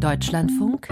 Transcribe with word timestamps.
Deutschlandfunk 0.00 0.88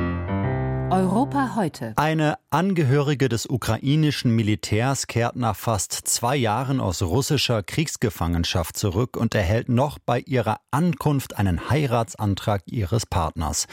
Europa 0.91 1.55
heute. 1.57 1.95
Eine 1.97 2.37
Angehörige 2.51 3.31
des 3.31 3.47
ukrainischen 3.47 4.37
Militärs 4.37 5.07
kehrt 5.07 5.35
nach 5.35 5.57
fast 5.57 5.93
zwei 5.93 6.37
Jahren 6.37 6.79
aus 6.79 7.01
russischer 7.01 7.63
Kriegsgefangenschaft 7.63 8.77
zurück 8.77 9.17
und 9.17 9.35
erhält 9.35 9.71
noch 9.71 9.99
bei 9.99 10.21
ihrer 10.21 10.61
Ankunft 10.71 11.39
einen 11.39 11.71
Heiratsantrag 11.71 12.63
ihres 12.67 13.07
Partners. 13.07 13.67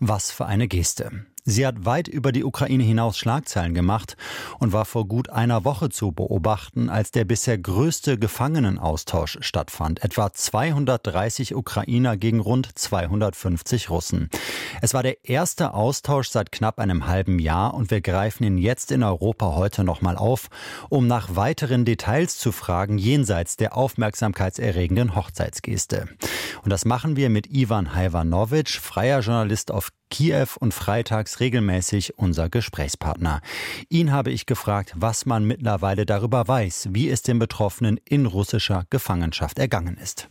Was 0.00 0.32
für 0.32 0.46
eine 0.46 0.66
Geste. 0.66 1.24
Sie 1.50 1.66
hat 1.66 1.84
weit 1.84 2.06
über 2.06 2.30
die 2.30 2.44
Ukraine 2.44 2.84
hinaus 2.84 3.18
Schlagzeilen 3.18 3.74
gemacht 3.74 4.16
und 4.60 4.72
war 4.72 4.84
vor 4.84 5.08
gut 5.08 5.30
einer 5.30 5.64
Woche 5.64 5.88
zu 5.88 6.12
beobachten, 6.12 6.88
als 6.88 7.10
der 7.10 7.24
bisher 7.24 7.58
größte 7.58 8.18
Gefangenenaustausch 8.18 9.38
stattfand. 9.40 10.04
Etwa 10.04 10.32
230 10.32 11.56
Ukrainer 11.56 12.16
gegen 12.16 12.38
rund 12.38 12.78
250 12.78 13.90
Russen. 13.90 14.30
Es 14.80 14.94
war 14.94 15.02
der 15.02 15.24
erste 15.24 15.74
Austausch 15.74 16.28
seit 16.28 16.52
knapp 16.52 16.78
einem 16.78 17.08
halben 17.08 17.40
Jahr 17.40 17.74
und 17.74 17.90
wir 17.90 18.00
greifen 18.00 18.44
ihn 18.44 18.56
jetzt 18.56 18.92
in 18.92 19.02
Europa 19.02 19.56
heute 19.56 19.82
nochmal 19.82 20.16
auf, 20.16 20.50
um 20.88 21.08
nach 21.08 21.34
weiteren 21.34 21.84
Details 21.84 22.38
zu 22.38 22.52
fragen, 22.52 22.96
jenseits 22.96 23.56
der 23.56 23.76
aufmerksamkeitserregenden 23.76 25.16
Hochzeitsgeste. 25.16 26.06
Und 26.62 26.70
das 26.70 26.84
machen 26.84 27.16
wir 27.16 27.28
mit 27.28 27.52
Ivan 27.52 27.92
Hajvanovic, 27.92 28.68
freier 28.68 29.18
Journalist 29.20 29.72
auf 29.72 29.90
Kiew 30.10 30.48
und 30.58 30.74
freitags 30.74 31.40
regelmäßig 31.40 32.18
unser 32.18 32.48
Gesprächspartner. 32.48 33.40
Ihn 33.88 34.12
habe 34.12 34.30
ich 34.30 34.46
gefragt, 34.46 34.92
was 34.96 35.24
man 35.24 35.44
mittlerweile 35.44 36.04
darüber 36.04 36.46
weiß, 36.46 36.88
wie 36.90 37.08
es 37.08 37.22
den 37.22 37.38
Betroffenen 37.38 37.98
in 38.04 38.26
russischer 38.26 38.84
Gefangenschaft 38.90 39.58
ergangen 39.58 39.96
ist. 39.96 40.28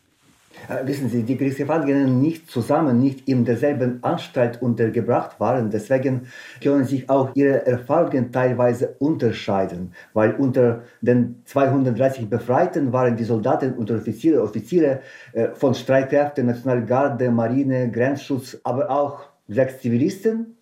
Äh, 0.67 0.85
wissen 0.85 1.09
Sie, 1.09 1.23
die 1.23 1.38
Kriegsgefangenen 1.38 2.21
nicht 2.21 2.49
zusammen, 2.49 2.99
nicht 2.99 3.27
in 3.27 3.45
derselben 3.45 4.03
Anstalt 4.03 4.61
untergebracht 4.61 5.39
waren. 5.39 5.69
Deswegen 5.69 6.27
können 6.61 6.85
sich 6.85 7.09
auch 7.09 7.31
ihre 7.35 7.66
Erfahrungen 7.66 8.31
teilweise 8.31 8.95
unterscheiden, 8.99 9.93
weil 10.14 10.33
unter 10.36 10.83
den 11.02 11.41
230 11.45 12.30
Befreiten 12.30 12.91
waren 12.91 13.16
die 13.16 13.23
Soldaten 13.23 13.73
und 13.73 13.89
Offiziere, 13.91 14.41
Offiziere 14.41 15.02
äh, 15.33 15.49
von 15.53 15.73
Streitkräften, 15.73 16.47
Nationalgarde, 16.47 17.31
Marine, 17.31 17.89
Grenzschutz, 17.89 18.58
aber 18.64 18.89
auch 18.89 19.30
sechs 19.50 19.80
Zivilisten. 19.81 20.58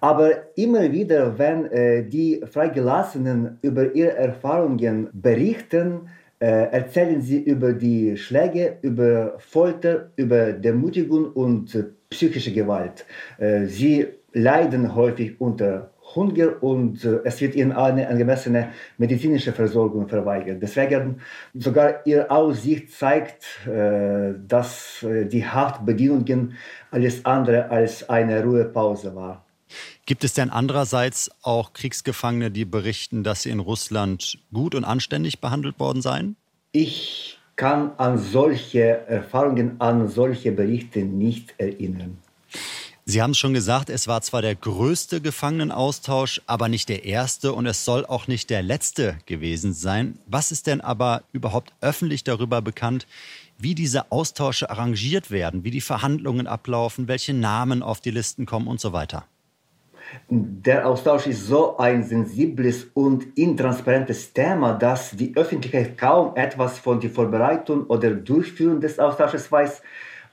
Aber 0.00 0.56
immer 0.56 0.92
wieder, 0.92 1.38
wenn 1.38 1.66
äh, 1.66 2.04
die 2.04 2.42
Freigelassenen 2.48 3.58
über 3.62 3.94
ihre 3.94 4.16
Erfahrungen 4.16 5.08
berichten, 5.12 6.08
äh, 6.40 6.70
erzählen 6.70 7.20
sie 7.20 7.40
über 7.42 7.72
die 7.72 8.16
Schläge, 8.16 8.78
über 8.82 9.34
Folter, 9.38 10.10
über 10.14 10.52
Demutigung 10.52 11.32
und 11.32 11.76
psychische 12.10 12.52
Gewalt. 12.52 13.04
Äh, 13.38 13.66
sie 13.66 14.06
leiden 14.32 14.94
häufig 14.94 15.40
unter 15.40 15.90
Hunger 16.14 16.62
und 16.62 17.04
äh, 17.04 17.20
es 17.24 17.40
wird 17.40 17.54
ihnen 17.54 17.72
eine 17.72 18.08
angemessene 18.08 18.70
medizinische 18.96 19.52
Versorgung 19.52 20.08
verweigert. 20.08 20.62
Deswegen 20.62 21.20
sogar 21.54 22.06
ihre 22.06 22.30
Aussicht 22.30 22.92
zeigt, 22.92 23.44
äh, 23.66 24.34
dass 24.46 25.02
äh, 25.02 25.26
die 25.26 25.46
Haftbedingungen 25.46 26.54
alles 26.90 27.24
andere 27.24 27.70
als 27.70 28.08
eine 28.08 28.42
Ruhepause 28.42 29.14
war. 29.14 29.44
Gibt 30.06 30.24
es 30.24 30.32
denn 30.32 30.50
andererseits 30.50 31.30
auch 31.42 31.74
Kriegsgefangene, 31.74 32.50
die 32.50 32.64
berichten, 32.64 33.22
dass 33.22 33.42
sie 33.42 33.50
in 33.50 33.60
Russland 33.60 34.38
gut 34.52 34.74
und 34.74 34.84
anständig 34.84 35.40
behandelt 35.40 35.78
worden 35.78 36.00
seien? 36.00 36.36
Ich 36.72 37.38
kann 37.56 37.92
an 37.98 38.18
solche 38.18 39.06
Erfahrungen, 39.08 39.80
an 39.80 40.08
solche 40.08 40.52
Berichte 40.52 41.00
nicht 41.00 41.54
erinnern. 41.58 42.18
Sie 43.10 43.22
haben 43.22 43.30
es 43.30 43.38
schon 43.38 43.54
gesagt, 43.54 43.88
es 43.88 44.06
war 44.06 44.20
zwar 44.20 44.42
der 44.42 44.54
größte 44.54 45.22
Gefangenenaustausch, 45.22 46.42
aber 46.46 46.68
nicht 46.68 46.90
der 46.90 47.06
erste 47.06 47.54
und 47.54 47.64
es 47.64 47.86
soll 47.86 48.04
auch 48.04 48.28
nicht 48.28 48.50
der 48.50 48.60
letzte 48.60 49.16
gewesen 49.24 49.72
sein. 49.72 50.18
Was 50.26 50.52
ist 50.52 50.66
denn 50.66 50.82
aber 50.82 51.22
überhaupt 51.32 51.72
öffentlich 51.80 52.22
darüber 52.22 52.60
bekannt, 52.60 53.06
wie 53.56 53.74
diese 53.74 54.12
Austausche 54.12 54.68
arrangiert 54.68 55.30
werden, 55.30 55.64
wie 55.64 55.70
die 55.70 55.80
Verhandlungen 55.80 56.46
ablaufen, 56.46 57.08
welche 57.08 57.32
Namen 57.32 57.82
auf 57.82 58.02
die 58.02 58.10
Listen 58.10 58.44
kommen 58.44 58.66
und 58.66 58.78
so 58.78 58.92
weiter? 58.92 59.24
Der 60.28 60.86
Austausch 60.86 61.28
ist 61.28 61.46
so 61.46 61.78
ein 61.78 62.02
sensibles 62.02 62.88
und 62.92 63.38
intransparentes 63.38 64.34
Thema, 64.34 64.74
dass 64.74 65.12
die 65.12 65.34
Öffentlichkeit 65.34 65.96
kaum 65.96 66.36
etwas 66.36 66.78
von 66.78 67.00
der 67.00 67.08
Vorbereitung 67.08 67.84
oder 67.86 68.10
Durchführung 68.10 68.82
des 68.82 68.98
Austausches 68.98 69.50
weiß 69.50 69.80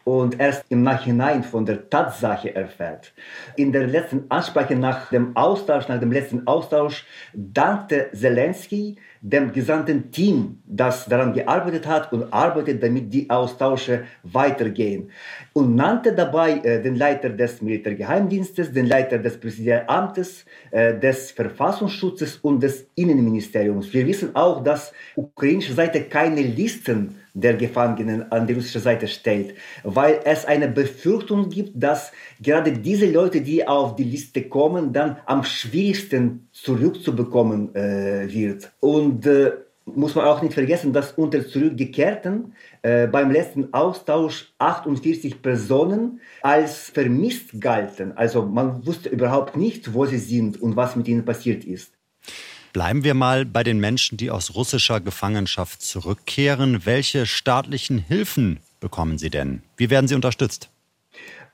und 0.05 0.39
erst 0.39 0.65
im 0.69 0.83
Nachhinein 0.83 1.43
von 1.43 1.65
der 1.65 1.89
Tatsache 1.89 2.55
erfährt. 2.55 3.11
In 3.55 3.71
der 3.71 3.87
letzten 3.87 4.29
Ansprache 4.29 4.75
nach 4.75 5.09
dem 5.09 5.35
Austausch, 5.35 5.87
nach 5.87 5.99
dem 5.99 6.11
letzten 6.11 6.45
Austausch, 6.47 7.05
dankte 7.33 8.09
Zelensky 8.13 8.97
dem 9.27 9.51
gesamten 9.51 10.11
Team, 10.11 10.59
das 10.67 11.05
daran 11.05 11.33
gearbeitet 11.33 11.87
hat 11.87 12.13
und 12.13 12.31
arbeitet, 12.31 12.83
damit 12.83 13.11
die 13.11 13.27
Austausche 13.27 14.03
weitergehen. 14.21 15.09
Und 15.53 15.75
nannte 15.75 16.13
dabei 16.13 16.59
äh, 16.59 16.81
den 16.83 16.95
Leiter 16.95 17.29
des 17.29 17.59
Militärgeheimdienstes, 17.59 18.71
den 18.71 18.85
Leiter 18.85 19.17
des 19.17 19.39
Präsidialamtes, 19.39 20.45
äh, 20.69 20.99
des 20.99 21.31
Verfassungsschutzes 21.31 22.37
und 22.37 22.61
des 22.61 22.85
Innenministeriums. 22.93 23.91
Wir 23.91 24.05
wissen 24.05 24.35
auch, 24.35 24.63
dass 24.63 24.93
ukrainische 25.15 25.73
Seite 25.73 26.03
keine 26.03 26.41
Listen 26.41 27.15
der 27.35 27.55
Gefangenen 27.55 28.31
an 28.31 28.47
die 28.47 28.53
russische 28.53 28.79
Seite 28.79 29.07
stellt, 29.07 29.55
weil 29.83 30.21
es 30.23 30.45
eine 30.45 30.69
Befürchtung 30.69 31.49
gibt, 31.49 31.71
dass 31.75 32.13
gerade 32.41 32.71
diese 32.71 33.11
Leute, 33.11 33.41
die 33.41 33.67
auf 33.67 33.97
die 33.97 34.05
Liste 34.05 34.43
kommen, 34.43 34.93
dann 34.93 35.17
am 35.25 35.43
schwierigsten 35.43 36.47
zurückzubekommen 36.53 37.75
äh, 37.75 38.31
wird. 38.31 38.71
Und 38.79 39.14
äh, 39.23 39.51
muss 39.85 40.15
man 40.15 40.25
auch 40.25 40.41
nicht 40.41 40.53
vergessen, 40.53 40.93
dass 40.93 41.11
unter 41.11 41.47
Zurückgekehrten 41.47 42.53
äh, 42.81 43.07
beim 43.07 43.31
letzten 43.31 43.73
Austausch 43.73 44.53
48 44.57 45.41
Personen 45.41 46.21
als 46.41 46.89
vermisst 46.89 47.61
galten. 47.61 48.11
Also 48.17 48.45
man 48.45 48.85
wusste 48.85 49.09
überhaupt 49.09 49.55
nicht, 49.55 49.93
wo 49.93 50.05
sie 50.05 50.17
sind 50.17 50.61
und 50.61 50.75
was 50.75 50.95
mit 50.95 51.07
ihnen 51.07 51.23
passiert 51.23 51.63
ist. 51.63 51.91
Bleiben 52.73 53.03
wir 53.03 53.13
mal 53.13 53.45
bei 53.45 53.63
den 53.63 53.79
Menschen, 53.79 54.17
die 54.17 54.31
aus 54.31 54.55
russischer 54.55 54.99
Gefangenschaft 54.99 55.81
zurückkehren. 55.81 56.85
Welche 56.85 57.25
staatlichen 57.25 57.99
Hilfen 57.99 58.59
bekommen 58.81 59.17
sie 59.17 59.29
denn? 59.29 59.61
Wie 59.77 59.89
werden 59.89 60.07
sie 60.07 60.15
unterstützt? 60.15 60.69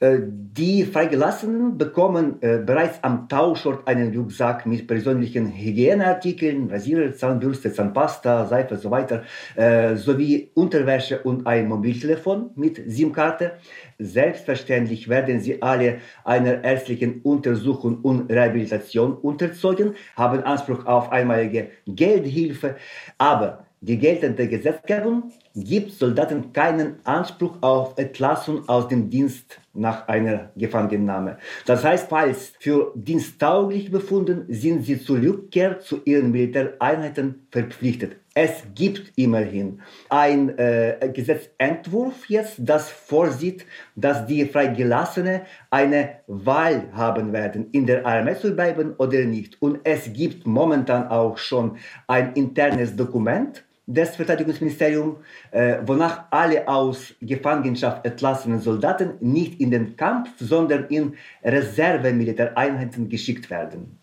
Äh, 0.01 0.19
die 0.53 0.83
Freigelassenen 0.83 1.77
bekommen 1.77 2.41
äh, 2.41 2.57
bereits 2.57 3.01
am 3.03 3.29
Tauschort 3.29 3.87
einen 3.87 4.17
Rucksack 4.17 4.65
mit 4.65 4.87
persönlichen 4.87 5.53
Hygieneartikeln, 5.55 6.71
Rasierer, 6.71 7.13
Zahnbürste, 7.13 7.71
Zahnpasta, 7.71 8.47
Seife 8.47 8.73
und 8.73 8.81
so 8.81 8.89
weiter, 8.89 9.23
äh, 9.55 9.95
sowie 9.95 10.51
Unterwäsche 10.55 11.19
und 11.19 11.45
ein 11.45 11.69
Mobiltelefon 11.69 12.49
mit 12.55 12.81
SIM-Karte. 12.85 13.53
Selbstverständlich 13.99 15.07
werden 15.07 15.39
sie 15.39 15.61
alle 15.61 15.99
einer 16.25 16.63
ärztlichen 16.63 17.21
Untersuchung 17.21 17.99
und 18.01 18.31
Rehabilitation 18.31 19.13
unterzogen, 19.13 19.93
haben 20.15 20.43
Anspruch 20.43 20.85
auf 20.87 21.11
einmalige 21.11 21.69
Geldhilfe, 21.85 22.75
aber 23.19 23.67
die 23.83 23.97
geltende 23.97 24.47
Gesetzgebung 24.47 25.31
gibt 25.55 25.91
Soldaten 25.93 26.53
keinen 26.53 27.03
Anspruch 27.03 27.57
auf 27.61 27.97
Entlassung 27.97 28.69
aus 28.69 28.87
dem 28.87 29.09
Dienst 29.09 29.59
nach 29.73 30.07
einer 30.07 30.51
Gefangennahme. 30.55 31.37
Das 31.65 31.83
heißt, 31.83 32.07
falls 32.07 32.53
für 32.59 32.93
diensttauglich 32.93 33.89
befunden, 33.89 34.45
sind 34.49 34.85
sie 34.85 35.01
zur 35.01 35.19
Rückkehr 35.19 35.79
zu 35.79 36.01
ihren 36.05 36.31
Militäreinheiten 36.31 37.47
verpflichtet. 37.49 38.17
Es 38.35 38.63
gibt 38.75 39.11
immerhin 39.17 39.81
ein 40.09 40.57
äh, 40.59 41.11
Gesetzentwurf 41.11 42.29
jetzt, 42.29 42.57
das 42.59 42.89
vorsieht, 42.89 43.65
dass 43.95 44.27
die 44.27 44.45
Freigelassene 44.45 45.41
eine 45.71 46.19
Wahl 46.27 46.83
haben 46.93 47.33
werden, 47.33 47.67
in 47.71 47.87
der 47.87 48.05
Armee 48.05 48.37
zu 48.37 48.55
bleiben 48.55 48.93
oder 48.99 49.25
nicht. 49.25 49.59
Und 49.59 49.79
es 49.83 50.13
gibt 50.13 50.45
momentan 50.45 51.07
auch 51.07 51.37
schon 51.37 51.77
ein 52.07 52.33
internes 52.33 52.95
Dokument, 52.95 53.65
des 53.87 54.15
Verteidigungsministeriums, 54.15 55.17
äh, 55.51 55.77
wonach 55.85 56.25
alle 56.29 56.67
aus 56.67 57.13
Gefangenschaft 57.21 58.05
entlassenen 58.05 58.59
Soldaten 58.59 59.13
nicht 59.19 59.59
in 59.59 59.71
den 59.71 59.95
Kampf, 59.97 60.29
sondern 60.39 60.85
in 60.85 61.15
Reservemilitäreinheiten 61.43 63.09
geschickt 63.09 63.49
werden. 63.49 63.97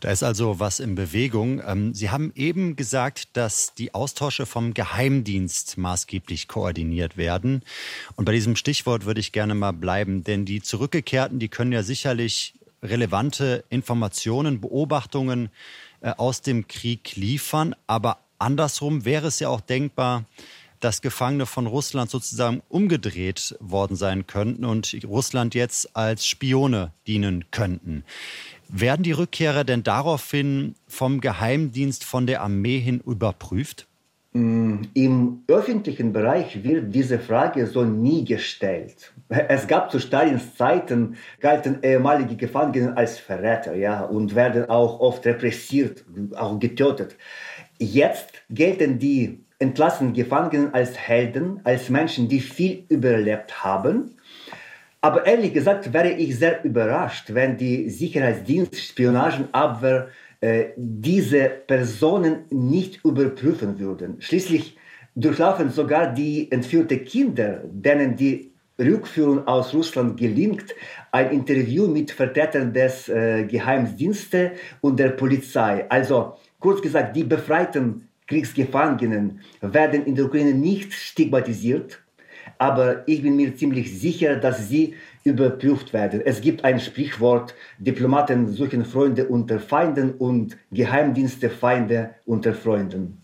Da 0.00 0.10
ist 0.10 0.22
also 0.22 0.58
was 0.58 0.80
in 0.80 0.94
Bewegung. 0.94 1.62
Ähm, 1.64 1.94
Sie 1.94 2.10
haben 2.10 2.32
eben 2.34 2.76
gesagt, 2.76 3.36
dass 3.36 3.74
die 3.74 3.94
Austausche 3.94 4.46
vom 4.46 4.74
Geheimdienst 4.74 5.78
maßgeblich 5.78 6.48
koordiniert 6.48 7.16
werden. 7.16 7.62
Und 8.16 8.24
bei 8.24 8.32
diesem 8.32 8.56
Stichwort 8.56 9.04
würde 9.04 9.20
ich 9.20 9.32
gerne 9.32 9.54
mal 9.54 9.72
bleiben, 9.72 10.24
denn 10.24 10.44
die 10.44 10.60
Zurückgekehrten, 10.60 11.38
die 11.38 11.48
können 11.48 11.72
ja 11.72 11.82
sicherlich 11.82 12.54
relevante 12.82 13.64
Informationen, 13.68 14.60
Beobachtungen 14.60 15.50
äh, 16.00 16.10
aus 16.16 16.42
dem 16.42 16.66
Krieg 16.66 17.14
liefern, 17.16 17.76
aber 17.86 18.18
Andersrum 18.40 19.04
wäre 19.04 19.28
es 19.28 19.38
ja 19.38 19.48
auch 19.48 19.60
denkbar, 19.60 20.24
dass 20.80 21.02
Gefangene 21.02 21.44
von 21.44 21.66
Russland 21.66 22.10
sozusagen 22.10 22.62
umgedreht 22.70 23.54
worden 23.60 23.96
sein 23.96 24.26
könnten 24.26 24.64
und 24.64 24.96
Russland 25.06 25.54
jetzt 25.54 25.94
als 25.94 26.26
Spione 26.26 26.92
dienen 27.06 27.44
könnten. 27.50 28.04
Werden 28.68 29.02
die 29.02 29.12
Rückkehrer 29.12 29.64
denn 29.64 29.82
daraufhin 29.82 30.74
vom 30.88 31.20
Geheimdienst, 31.20 32.04
von 32.04 32.26
der 32.26 32.40
Armee 32.40 32.78
hin 32.78 33.00
überprüft? 33.04 33.86
Mm, 34.32 34.82
Im 34.94 35.42
öffentlichen 35.48 36.12
Bereich 36.12 36.62
wird 36.62 36.94
diese 36.94 37.18
Frage 37.18 37.66
so 37.66 37.84
nie 37.84 38.24
gestellt. 38.24 39.12
Es 39.28 39.66
gab 39.66 39.90
zu 39.90 39.98
Stalins 39.98 40.54
Zeiten, 40.56 41.16
galten 41.40 41.80
ehemalige 41.82 42.36
Gefangene 42.36 42.96
als 42.96 43.18
Verräter 43.18 43.74
ja, 43.74 44.02
und 44.04 44.36
werden 44.36 44.70
auch 44.70 45.00
oft 45.00 45.26
repressiert, 45.26 46.04
auch 46.36 46.60
getötet. 46.60 47.16
Jetzt 47.82 48.42
gelten 48.50 48.98
die 48.98 49.40
entlassenen 49.58 50.12
Gefangenen 50.12 50.74
als 50.74 50.98
Helden, 50.98 51.60
als 51.64 51.88
Menschen, 51.88 52.28
die 52.28 52.40
viel 52.40 52.84
überlebt 52.90 53.64
haben. 53.64 54.16
Aber 55.00 55.24
ehrlich 55.24 55.54
gesagt 55.54 55.90
wäre 55.94 56.10
ich 56.10 56.38
sehr 56.38 56.62
überrascht, 56.62 57.32
wenn 57.32 57.56
die 57.56 57.88
Sicherheitsdienst, 57.88 58.76
Spionagenabwehr 58.76 60.08
äh, 60.42 60.66
diese 60.76 61.48
Personen 61.48 62.44
nicht 62.50 63.02
überprüfen 63.02 63.78
würden. 63.78 64.20
Schließlich 64.20 64.76
durchlaufen 65.14 65.70
sogar 65.70 66.12
die 66.12 66.52
entführten 66.52 67.02
Kinder, 67.06 67.62
denen 67.64 68.14
die 68.14 68.52
Rückführung 68.78 69.46
aus 69.46 69.72
Russland 69.72 70.18
gelingt, 70.18 70.74
ein 71.12 71.30
Interview 71.30 71.86
mit 71.86 72.10
Vertretern 72.10 72.74
des 72.74 73.08
äh, 73.08 73.44
Geheimdienstes 73.44 74.50
und 74.82 74.98
der 74.98 75.10
Polizei. 75.10 75.86
Also 75.88 76.36
kurz 76.60 76.80
gesagt, 76.80 77.16
die 77.16 77.24
befreiten 77.24 78.08
Kriegsgefangenen 78.28 79.40
werden 79.60 80.06
in 80.06 80.14
der 80.14 80.26
Ukraine 80.26 80.54
nicht 80.54 80.92
stigmatisiert, 80.92 82.00
aber 82.58 83.02
ich 83.08 83.22
bin 83.22 83.36
mir 83.36 83.56
ziemlich 83.56 83.98
sicher, 83.98 84.36
dass 84.36 84.68
sie 84.68 84.94
überprüft 85.24 85.92
werden. 85.92 86.22
Es 86.24 86.40
gibt 86.40 86.64
ein 86.64 86.78
Sprichwort, 86.78 87.54
Diplomaten 87.78 88.48
suchen 88.48 88.84
Freunde 88.84 89.26
unter 89.26 89.58
Feinden 89.58 90.12
und 90.12 90.56
Geheimdienste 90.70 91.50
Feinde 91.50 92.10
unter 92.24 92.54
Freunden. 92.54 93.19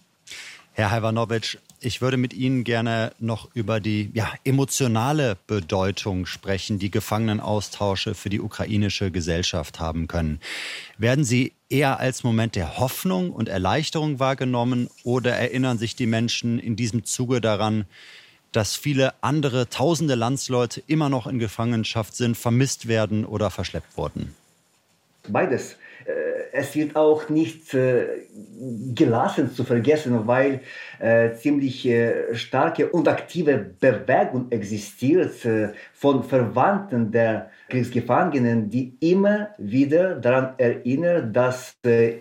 Herr 0.76 0.90
Halvanowitsch, 0.90 1.56
ich 1.80 2.02
würde 2.02 2.18
mit 2.18 2.34
Ihnen 2.34 2.62
gerne 2.62 3.12
noch 3.18 3.48
über 3.54 3.80
die 3.80 4.10
ja, 4.12 4.30
emotionale 4.44 5.38
Bedeutung 5.46 6.26
sprechen, 6.26 6.78
die 6.78 6.90
Gefangenenaustausche 6.90 8.14
für 8.14 8.28
die 8.28 8.42
ukrainische 8.42 9.10
Gesellschaft 9.10 9.80
haben 9.80 10.06
können. 10.06 10.38
Werden 10.98 11.24
Sie 11.24 11.54
eher 11.70 11.98
als 11.98 12.24
Moment 12.24 12.56
der 12.56 12.76
Hoffnung 12.76 13.30
und 13.30 13.48
Erleichterung 13.48 14.18
wahrgenommen 14.20 14.90
oder 15.02 15.34
erinnern 15.34 15.78
sich 15.78 15.96
die 15.96 16.04
Menschen 16.04 16.58
in 16.58 16.76
diesem 16.76 17.06
Zuge 17.06 17.40
daran, 17.40 17.86
dass 18.52 18.76
viele 18.76 19.14
andere 19.22 19.70
tausende 19.70 20.14
Landsleute 20.14 20.82
immer 20.86 21.08
noch 21.08 21.26
in 21.26 21.38
Gefangenschaft 21.38 22.14
sind, 22.14 22.36
vermisst 22.36 22.86
werden 22.86 23.24
oder 23.24 23.50
verschleppt 23.50 23.96
wurden? 23.96 24.34
Beides. 25.26 25.76
Äh, 26.56 26.60
es 26.60 26.74
wird 26.74 26.96
auch 26.96 27.28
nicht 27.28 27.74
äh, 27.74 28.06
gelassen 28.94 29.52
zu 29.52 29.64
vergessen, 29.64 30.26
weil 30.26 30.60
äh, 30.98 31.32
ziemlich 31.34 31.88
starke 32.32 32.88
und 32.88 33.08
aktive 33.08 33.58
Bewegung 33.80 34.50
existiert 34.50 35.34
von 35.92 36.24
Verwandten 36.24 37.10
der 37.10 37.50
Kriegsgefangenen, 37.68 38.70
die 38.70 38.96
immer 39.00 39.50
wieder 39.58 40.16
daran 40.16 40.54
erinnern, 40.58 41.32
dass 41.32 41.76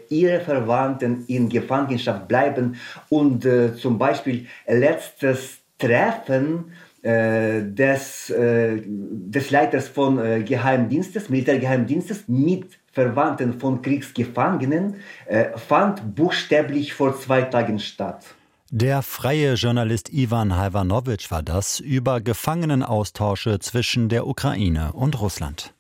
ihre 0.10 0.40
Verwandten 0.42 1.24
in 1.28 1.50
Gefangenschaft 1.50 2.28
bleiben 2.28 2.76
und 3.10 3.48
zum 3.78 3.98
Beispiel 3.98 4.48
letztes 4.68 5.60
Treffen 5.78 6.66
äh, 7.06 7.62
des, 7.62 8.32
äh, 8.32 8.82
des 8.84 9.52
Leiters 9.52 9.88
von 9.90 10.18
äh, 10.18 10.42
Geheimdienstes, 10.42 11.30
Militärgeheimdienstes 11.30 12.24
mit 12.28 12.80
Verwandten 12.96 13.60
von 13.60 13.82
Kriegsgefangenen 13.82 14.96
äh, 15.26 15.58
fand 15.58 16.16
buchstäblich 16.16 16.94
vor 16.94 17.20
zwei 17.20 17.42
Tagen 17.44 17.78
statt. 17.78 18.24
Der 18.72 19.04
freie 19.04 19.54
Journalist 19.54 20.12
Ivan 20.12 20.56
Halvanowitsch 20.56 21.30
war 21.30 21.44
das 21.44 21.80
über 21.80 22.20
Gefangenenaustausche 22.22 23.60
zwischen 23.60 24.10
der 24.10 24.26
Ukraine 24.26 24.94
und 24.94 25.22
Russland. 25.22 25.75